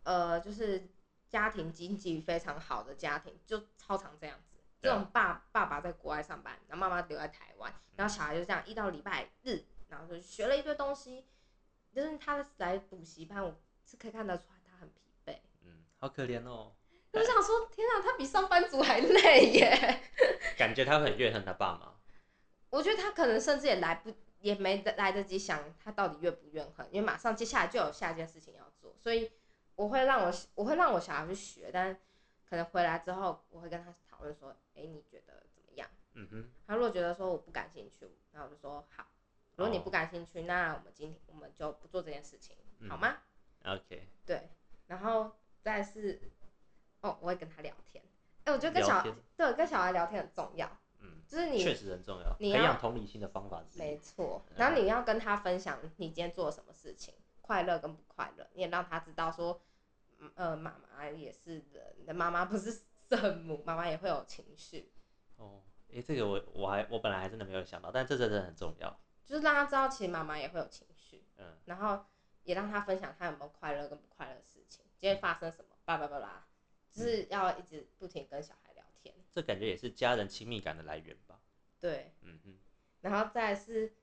[0.05, 0.87] 呃，就是
[1.27, 4.55] 家庭经济非常好的家庭，就超常这样子。
[4.81, 11.25] 这种爸爸爸在国外上班，然后妈妈留在台湾，然后小孩就这样一到礼拜日，然后就学了一堆东西。
[11.91, 15.37] 就是他来补习班，我是可以看得出来他很疲惫。
[15.63, 16.75] 嗯，好可怜哦。
[17.13, 20.01] 我想说，天啊，他比上班族还累耶。
[20.57, 21.95] 感觉他很怨恨他爸妈。
[22.69, 29.31] 我觉得他可能甚至也来不，也没得来得及想他到底怨不怨恨，因为马上接下来就有下一件事情要做，所以。
[29.75, 31.93] 我会让我我会让我小孩去学，但
[32.49, 35.89] 可能回来之后，我会跟他讨论说，哎、欸，你觉得怎么样？
[36.13, 36.49] 嗯哼。
[36.65, 39.05] 他如果觉得说我不感兴趣，那我就说好。
[39.55, 43.17] 如果你不感兴趣，哦、那我们今天我们就不做这件事情，嗯、好吗
[43.63, 44.07] ？OK。
[44.25, 44.49] 对，
[44.87, 46.31] 然后再是，
[47.01, 48.03] 哦，我会跟他聊天。
[48.43, 50.69] 哎、欸，我觉得跟小孩对跟小孩聊天很重要。
[50.99, 51.21] 嗯。
[51.27, 53.63] 就是你确实很重要，你培养同理心的方法。
[53.75, 54.45] 没错。
[54.55, 57.13] 然后你要跟他分享你今天做了什么事情。
[57.45, 59.61] 快乐跟不快乐，你也让他知道说，
[60.33, 64.91] 呃，妈妈也是人，你的妈妈不是圣母，妈妈也会有情绪。
[65.35, 72.03] 哦，诶、欸，这个我我还我本来还真的没有想到，但这真的很重要，就是让他知道其实妈妈也会有情绪，嗯，然后
[72.41, 76.47] 也让他分享他有没有快乐跟不快乐的事情，今天发生什么，叭叭叭叭，
[76.91, 79.13] 就是要一直不停跟小孩聊天。
[79.31, 81.39] 这感觉也是家人亲密感的来源吧？
[81.79, 82.57] 对，嗯嗯，
[83.01, 83.93] 然后再是，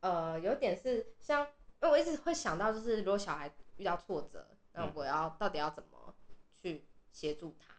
[0.00, 1.46] 呃，有点是像。
[1.84, 6.14] 因为我一直会想到，就是如果小孩遇到挫折，那我要到底要怎么
[6.62, 7.74] 去协助他？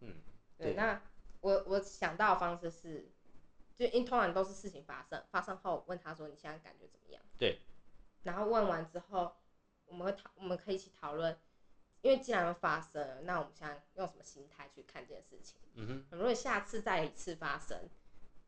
[0.00, 0.12] 嗯，
[0.58, 0.66] 对。
[0.66, 1.00] 对，那
[1.40, 3.10] 我我想到的方式是，
[3.74, 7.62] 就因通常都是事情发生，发生后问他说：“你现在感觉怎么样？”对。
[8.22, 9.34] 然后问完之后，
[9.86, 11.34] 我们会讨，我们可以一起讨论，
[12.02, 15.58] 因为既然发生了，那我们现在用什么心态去看这件事情？
[15.72, 16.18] 嗯哼。
[16.18, 17.88] 如果下次再一次发生，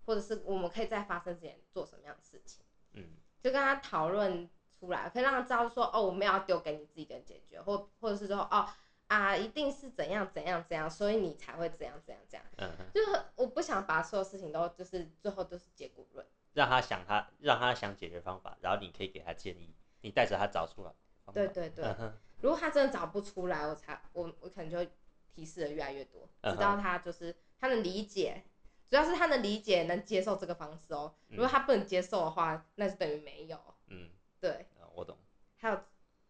[0.04, 2.62] 或者是我们可以在发生之前做什么样的事情？
[2.92, 3.16] 嗯。
[3.40, 4.46] 就跟他讨论。
[4.80, 8.66] 出来，可以让他知道说哦，我们要丢给你自己的解决，或或者是说哦
[9.08, 12.46] 啊，一定是怎样怎样怎样，所以你才会怎样怎样怎样。
[12.56, 16.26] 嗯哼，就是我不想把所有事情都就是最后都是结果论。
[16.54, 20.92] 让他想他让他想解决方法，然后你可以给他建议，你带着他找出来。
[21.32, 24.90] 对对对，嗯、如果他真的找不出来，我才我我可能就会
[25.32, 28.42] 提示的越来越多，直到他就是他能理解，
[28.88, 31.14] 主要是他能理解能接受这个方式哦。
[31.28, 33.56] 如果他不能接受的话，那就等于没有。
[33.86, 35.16] 嗯，对，我懂。
[35.58, 35.78] 还有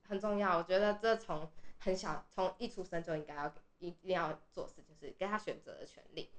[0.09, 6.31] 很重要，我觉得这从很小从一出生就应该要一定要做事，就是给他选择的权利。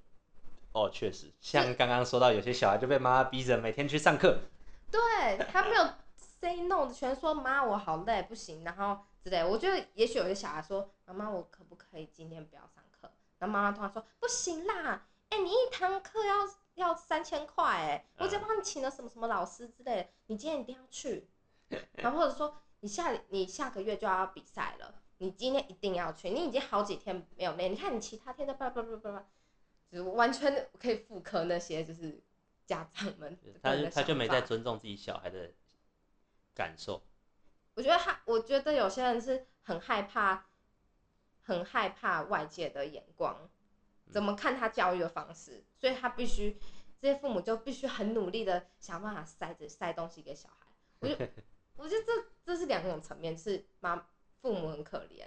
[0.74, 4.40] 哦，确实，像刚刚说到，有些小孩就被妈妈逼着每天去上课，
[4.92, 9.44] 对他没有 say no，全说妈我好累不行，然后之类。
[9.44, 13.12] 我觉得也许有些小孩说妈妈我可不可以今天不要上课？
[13.40, 21.30] 然后妈妈突然说不行啦，哎、欸、你一堂课要要三千块哎，我只帮你请了什么什么老师之类的，你今天一定要去。
[21.94, 29.28] 然后或者说你下你下个月就要比赛了，你今天一定要去，你已经好几天没有练，你看你其他天都叭叭叭叭叭。
[29.92, 32.24] 就完全可以复刻那些，就是
[32.66, 35.52] 家长们他他就没在尊重自己小孩的
[36.56, 37.04] 感受。
[37.74, 40.46] 我觉得他，我觉得有些人是很害怕，
[41.42, 43.50] 很害怕外界的眼光，
[44.10, 46.58] 怎么看他教育的方式，所以他必须
[46.98, 50.68] 这些父母就必须很努力的想办法塞着塞东西给小孩。
[51.02, 51.30] 我觉得，
[51.76, 52.12] 我觉得这
[52.44, 54.08] 这是两种层面，是妈
[54.42, 55.26] 父母很可怜，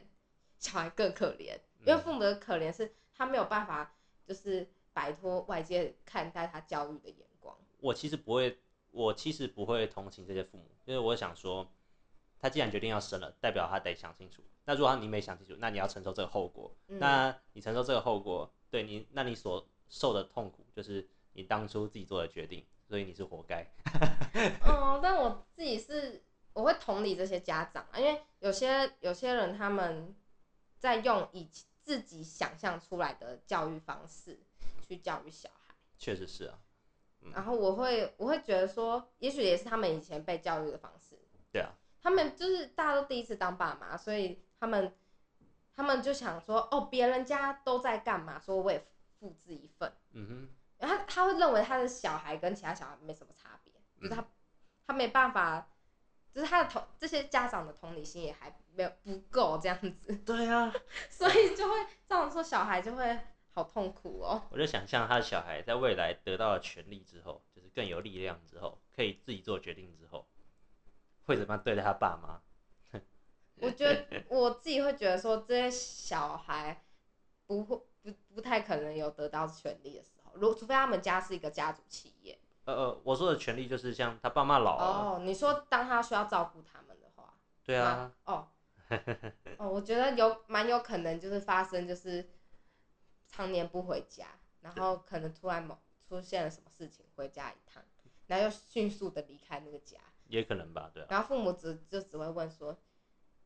[0.59, 3.95] 小孩更可怜，因为父母的可怜是他没有办法。
[4.27, 7.55] 就是摆脱外界看待他教育的眼光。
[7.79, 8.59] 我其实不会，
[8.91, 11.71] 我其实不会同情这些父母，因为我想说，
[12.41, 14.43] 他既然决定要生了，代表他得想清楚。
[14.65, 16.75] 那如果你没想清楚，那你要承受这个后果。
[16.89, 23.63] 嗯、那你承受这个后果，对你，那你所受的痛苦，就是你当初自己做的决定，所以你是活该。
[24.65, 30.17] 哦，但我自己是，我会同理这些家长，因为有些有些人他们
[30.79, 31.51] 在用以。
[31.85, 34.41] 自己想象出来的教育方式
[34.89, 36.59] 去教育小孩，确实是啊。
[37.21, 41.15] 嗯、然后我会我会觉得说，也许也是他们以前被教育的方式。
[41.53, 41.75] 对啊。
[42.01, 44.95] 他们就是大家都第一次当爸妈，所以他们
[45.77, 48.83] 他们就想说，哦，别人家都在干嘛，说我也
[49.21, 49.93] 复制一份。
[50.13, 50.49] 嗯哼。
[50.79, 54.27] 然后他他会认为他的小孩跟其他小孩没什么差别，嗯、就是他
[54.87, 55.69] 他没办法，
[56.35, 58.53] 就是他的同这些家长的同理心也还。
[58.77, 60.75] 没有不够这样子， 对啊，
[61.09, 61.75] 所以就会
[62.09, 63.21] 这样说，小孩就会
[63.53, 64.43] 好痛苦哦。
[64.51, 70.27] 我就想象他的小孩在未来得到了权力之后，就是更有力量之后，可以自己做决定之后，
[71.25, 72.43] 会怎么样对待他爸妈？
[73.63, 76.85] 我觉得我自己会觉得说，这些小孩
[77.47, 82.37] 不会不不太可能有得到权利的时候，如除非他们家是一个家族企业。
[82.65, 87.33] 呃呃，我说的权利就是像他爸妈老了哦，你说当他需要照顾他们的话，
[87.65, 88.49] 对啊，哦。
[89.59, 92.27] 哦，我觉得有蛮有可能就是发生，就是
[93.27, 94.27] 常年不回家，
[94.61, 97.83] 然后可能突然某出现了什么事情，回家一趟，
[98.27, 99.99] 然后又迅速的离开那个家，
[100.29, 101.07] 也可能吧，对啊。
[101.11, 102.77] 然后父母只就只会问说，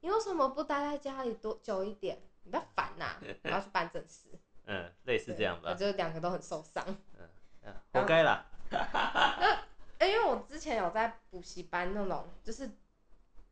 [0.00, 2.20] 你为什么不待在家里多久一点？
[2.42, 4.28] 你不要烦呐， 然后去办正事。
[4.66, 5.72] 嗯，类似这样吧。
[5.74, 6.85] 就两个都很受伤。
[7.16, 7.28] 嗯
[7.62, 8.44] 嗯，活该啦。
[10.00, 12.68] 因为我之前有在补习班那种，就是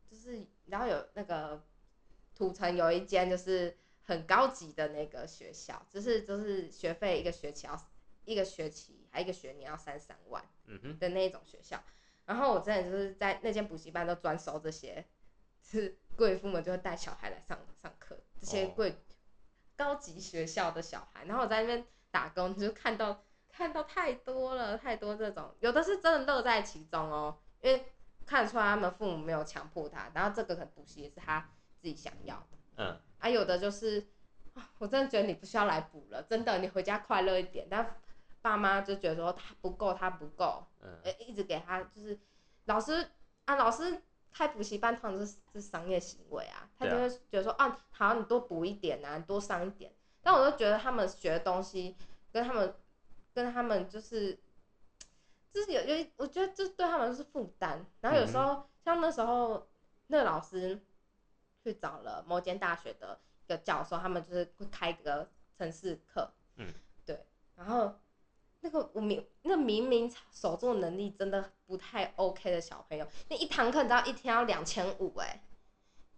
[0.09, 1.61] 就是，然后有那个。
[2.35, 7.75] 土城有一间就是很高级的那个学校，就是就是学费一个学期要
[8.25, 11.83] 一个学期还一个学年要三三万嗯哼的那种学校。
[12.27, 15.03] 然后我真的就是在那间补习班都专收这些，
[15.63, 18.95] 是贵妇们就会带小孩来上上课，这些贵
[19.75, 21.25] 高级学校的小孩。
[21.25, 23.23] 然后我在那边打工，就看到
[23.57, 27.91] 看到太多了，太多这种，有的是真的乐在其中哦，因为
[28.25, 31.49] 看得出来他们父母没有强迫他，然后这个可能补习也是他。
[31.79, 34.07] 自己想要的，嗯，啊，有的就是，
[34.79, 37.67] 我真的觉得你不需要来补了，真的，你回家快乐一点。
[37.69, 37.95] 但
[38.41, 42.19] 爸妈就觉得说他不够，他不够，嗯，一直给他就是，
[42.65, 43.07] 老师
[43.45, 44.01] 啊，老师
[44.33, 49.93] 开补习班，通常是是商业行为啊，他就会觉得说啊，啊，好，你多补一点啊，多上一点。
[50.23, 51.95] 但我就觉得他们学的东西
[52.31, 52.73] 跟他们
[53.43, 54.37] 跟他们就是，
[55.53, 57.85] 就是有有，我觉得这对他们是负担。
[58.01, 59.67] 然后有时候、嗯、像那时候
[60.07, 60.83] 那个老师。
[61.63, 66.73] 去找了某间大学的一个教授，他们就是会开一个城市课，嗯，
[67.05, 67.25] 对，
[67.57, 67.93] 然后
[68.61, 75.43] 那个我明那明明手作能力真的不太 OK 的小朋友，那一堂课你知道一天要两千五哎，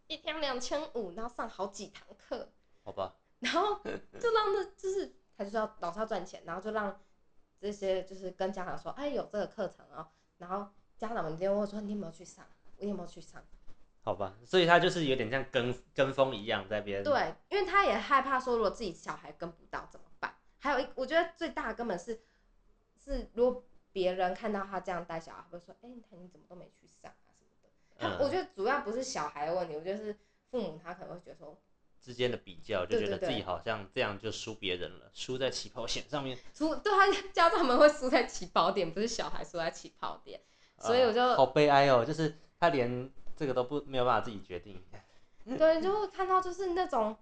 [0.06, 2.52] 一天两千五，然后上好几堂课，
[2.84, 3.82] 好吧，然后
[4.20, 7.02] 就让那就是他就是要老是要赚钱，然后就让
[7.60, 10.67] 这些就是跟家长说，哎，有这个课程哦，然后
[10.98, 12.45] 家长们就会说，你有没有去上？
[12.78, 13.43] 你有没有去上？
[14.02, 17.04] 好吧，所以他就是有点像跟跟风一样在边。
[17.04, 20.34] 对，因为他也害怕说，如果自己小孩跟不到怎么办？
[20.58, 22.22] 还有一，我觉得最大的根本是，
[22.98, 27.69] 是如果别人看到他这样带小孩，会说，哎、欸，你看你怎么都没去上啊什么的。
[27.98, 30.17] 他、嗯、我觉得主要不是小孩的问题，我觉得是
[30.50, 31.60] 父母他可能会觉得说。
[32.02, 36.38] 之间的比较，就觉得自己好像这样就输别人了，输在起跑线上面。
[36.56, 40.40] 输，对他 家长们会输在起跑点，不是小孩输在起跑点，
[40.80, 44.82] 所以我就、呃、好悲哀哦，就是他连这个都不没有办法自己决定。
[45.58, 47.16] 对，就会看到就是那种，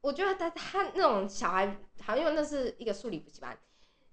[0.00, 1.66] 我觉得他他那种小孩，
[2.00, 3.58] 好像因为那是一个数理补习班，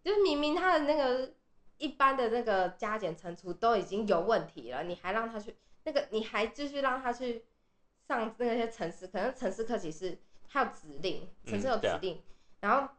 [0.04, 1.34] 就是明明他的那个
[1.78, 7.46] 一般的那个加减乘除都已经有问题了，你还让他去那个，你还继续让他去。
[8.08, 10.17] 上那些城市，可能城市课其实
[10.48, 12.24] 还有指令，城市有指令，嗯啊、
[12.62, 12.93] 然后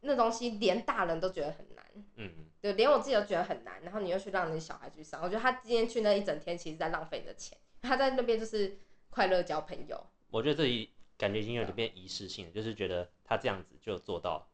[0.00, 1.84] 那东西连大人都觉得很难，
[2.16, 8.78] 嗯，对，连我自己都觉得很难，然后你又去让你的小孩去上，我觉得他今天去那一整天，其实在浪费你的钱，他在那边就是
[9.10, 10.06] 快乐交朋友。
[10.30, 14.48] 我觉得这里感觉已经有点变仪式性了，就是觉得他这样子就做到，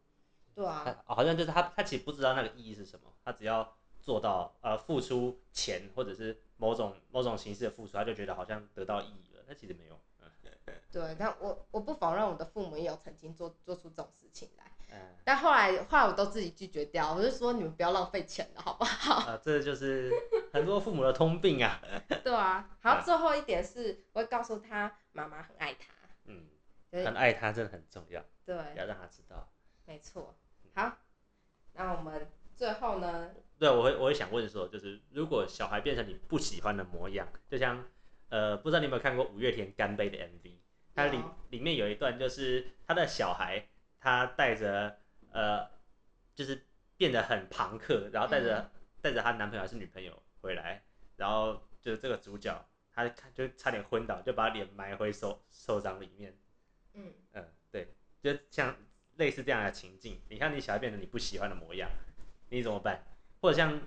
[0.55, 10.01] 对啊，好像就是他他其实不知道那个意义是什么，他只要做到呃付出钱或者是某种某种形式的付出，他就觉得好像得到意义了，那其实没有。
[10.91, 19.27] 对，但我我不否认我的父母也有曾经做做出这种事情来，嗯，但后来后来我都自己拒绝掉，我就说你们不要浪费钱了，好不好？
[19.29, 20.13] 啊，这就是
[20.53, 21.81] 很多父母的通病啊。
[22.23, 25.93] 对啊，好，最后一点是，我会告诉他妈妈很爱他，
[26.27, 26.47] 嗯，
[26.93, 29.53] 很爱他真的很重要，对，要让他知道，
[29.85, 30.37] 没错。
[30.75, 30.97] 好，
[31.73, 33.31] 那我们最后呢？
[33.59, 37.85] 对，我会我会想问说，就是如果小孩变成你不喜欢的模样，就像
[38.35, 40.57] 呃，不知道你有没有看过五月天《干杯》的 MV。
[40.93, 43.65] 它里里面有一段，就是他的小孩，
[44.01, 44.99] 他带着
[45.31, 45.71] 呃，
[46.35, 46.67] 就是
[46.97, 48.69] 变得很庞克，然后带着
[49.01, 50.83] 带着她男朋友还是女朋友回来，
[51.17, 56.37] 然后就是这个主角，他就差点昏倒，就把脸埋回手手掌里面。
[56.95, 58.77] 嗯嗯，对，就像
[59.15, 61.89] 类似这样的情境，你看你小孩变成你不喜欢的模样，
[62.51, 63.01] 你怎么办？
[63.41, 63.81] 或者像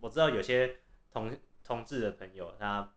[0.00, 0.78] 我知道有些
[1.10, 2.90] 同同志的朋友，他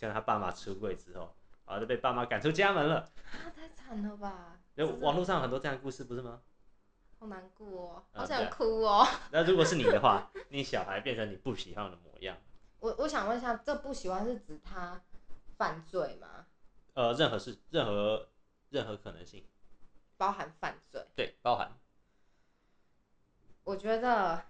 [0.00, 1.32] 跟他爸妈出柜之后。
[1.66, 1.78] 啊！
[1.78, 2.96] 就被爸妈赶出家门了。
[2.96, 4.58] 啊，太惨了吧！
[4.74, 6.42] 那网络上有很多这样的故事，不是吗？
[7.20, 9.06] 好难过哦，好想哭哦。
[9.30, 12.36] 那如果是你的话， 你小孩变成你不喜欢的模样，
[12.80, 15.00] 我我想问一下，这不喜欢是指他
[15.56, 16.46] 犯罪吗？
[16.94, 18.28] 呃，任何事，任何
[18.70, 19.46] 任何可能性，
[20.16, 21.06] 包含犯罪。
[21.14, 21.70] 对，包含。
[23.62, 24.42] 我觉得，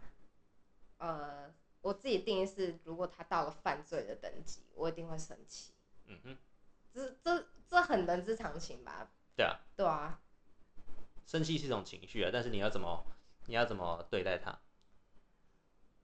[0.97, 5.73] 呃，我自己定义是，如果他到了犯罪的等级，我一定会生气。
[6.07, 6.39] 嗯哼。
[6.93, 9.11] 这这这很人之常情吧？
[9.37, 10.21] 对啊，对啊。
[11.25, 13.07] 生气是一种情绪啊，但是你要怎么
[13.47, 14.59] 你要怎么对待他？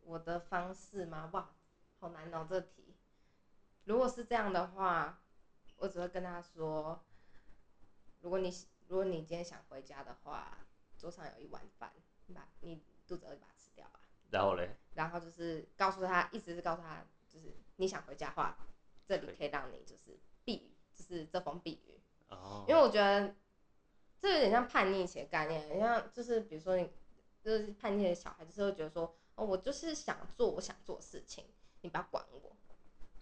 [0.03, 1.29] 我的方式吗？
[1.33, 1.51] 哇，
[1.99, 2.95] 好难哦，这题。
[3.85, 5.21] 如果是这样的话，
[5.77, 7.05] 我只会跟他说：
[8.21, 8.49] 如果你
[8.87, 10.59] 如果你今天想回家的话，
[10.97, 11.93] 桌上有一碗饭，
[12.27, 13.49] 你把你肚子饿吧。
[14.31, 14.77] 然后嘞？
[14.95, 18.57] 然后就是告诉他，意思是告诉他，就是你想回家的话，
[19.07, 20.73] 这里可以让你就是避雨。
[20.97, 22.67] 就是遮风避雨，oh.
[22.67, 23.35] 因为我觉得
[24.19, 26.91] 这有点像叛逆期的概念，像就是比如说你
[27.43, 31.45] 就是叛逆的小孩，就是会觉得说，哦，我就是想做我想做的事情，
[31.83, 32.57] 你不要管我，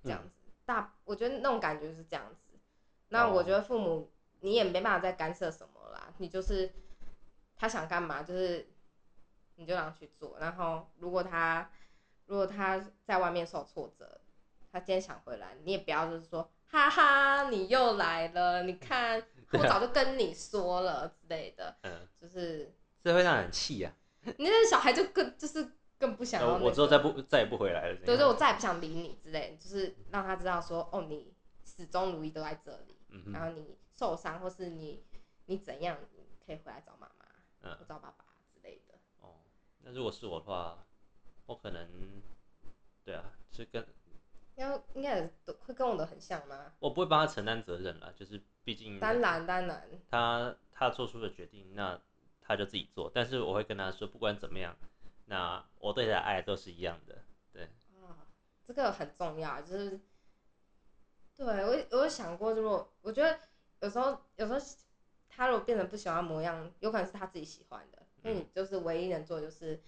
[0.05, 0.45] 这样子。
[0.47, 2.57] 嗯、大我觉得那种感觉就是这样子。
[3.09, 6.73] 那我觉得父母你也没办法再干涉什么啦，你就是
[7.57, 8.73] 他想干嘛，就是
[9.57, 10.37] 你就让他去做。
[10.39, 11.71] 然后如果他
[12.27, 14.21] 如果他在外面受挫折，
[14.73, 16.51] 他今天想回来，你也不要就是说。
[16.67, 18.65] 哈哈，你又来了！
[18.65, 23.95] 你看， 我早就跟你说了之类的，嗯，就是这会让人气呀。
[24.25, 26.65] 你那小孩就更就是更不想要、那个。
[26.65, 27.97] 我之后再不再也不回来了。
[28.05, 31.33] 对对，我再也不想理你之类，就是让他知道说，哦，你
[31.65, 35.05] 始终如一都在这里，嗯、然后你受伤或是你
[35.45, 37.25] 你怎样，你可以回来找妈妈，
[37.61, 38.24] 嗯，找爸爸
[39.85, 40.85] 那如果是我的话，
[41.47, 41.87] 我可能，
[43.05, 43.87] 对啊，是跟。
[44.57, 45.33] 要应该也
[45.67, 46.73] 会跟我的很像吗？
[46.79, 52.01] 我不会帮他承担责任啦，就是毕竟当然当然，他他做出的决定，那
[52.41, 53.11] 他就自己做。
[53.13, 54.77] 但是我会跟他说，不管怎么样，
[55.27, 57.25] 那我对他的爱都是一样的。
[57.53, 57.65] 对
[58.01, 58.25] 啊，
[58.65, 60.01] 这个很重要，就是
[61.37, 63.37] 对我我有想过，如果我觉得
[63.81, 64.61] 有时候有时候
[65.29, 69.81] 他如果变得不喜欢模样，有可能是他自己喜欢的，因为你就是唯一能做就是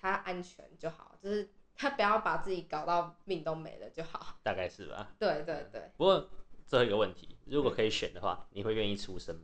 [0.00, 1.48] 他安全就好，就是。
[1.80, 5.12] 他不要把自己搞到命都没了就好，大概是吧。
[5.16, 5.92] 对对对。
[5.96, 6.28] 不过
[6.66, 9.42] 最后一个问题，如果可以选的话，嗯、你会愿意出声吗？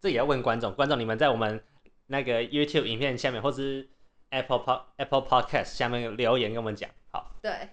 [0.00, 0.74] 这也要问观众。
[0.74, 1.62] 观众，你们在我们
[2.06, 3.88] 那个 YouTube 影片下面，或是
[4.30, 6.90] Apple Pod Apple Podcast 下面留言跟我们讲。
[7.12, 7.30] 好。
[7.40, 7.68] 对，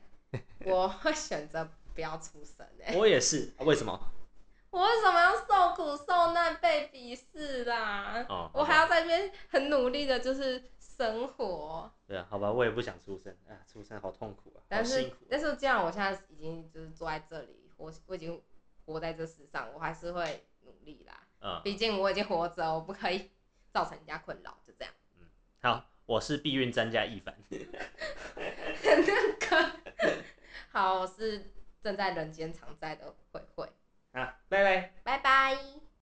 [0.63, 2.97] 我会选择不要出生哎、欸。
[3.01, 3.99] 我也是，为什么？
[4.73, 8.25] 我为什么要受苦受难被鄙视啦？
[8.27, 11.93] 哦，我还要在那边很努力的，就是生活。
[12.07, 15.13] 对啊，好吧，我也不想出生啊，出生好痛苦啊，但是。
[15.29, 18.41] 但是既然我现在已经就是坐在这里，我我已经
[18.87, 21.21] 活在这世上，我还是会努力啦。
[21.41, 23.29] 嗯，毕竟我已经活着，我不可以
[23.71, 24.91] 造成人家困扰，就这样。
[25.19, 25.27] 嗯，
[25.61, 27.37] 好，我是避孕专家易凡。
[28.83, 29.03] 那
[29.37, 29.71] 个，
[30.71, 33.69] 好，我是正在人间常在的慧慧。
[34.13, 35.03] 啊拜拜。
[35.03, 35.82] 拜拜。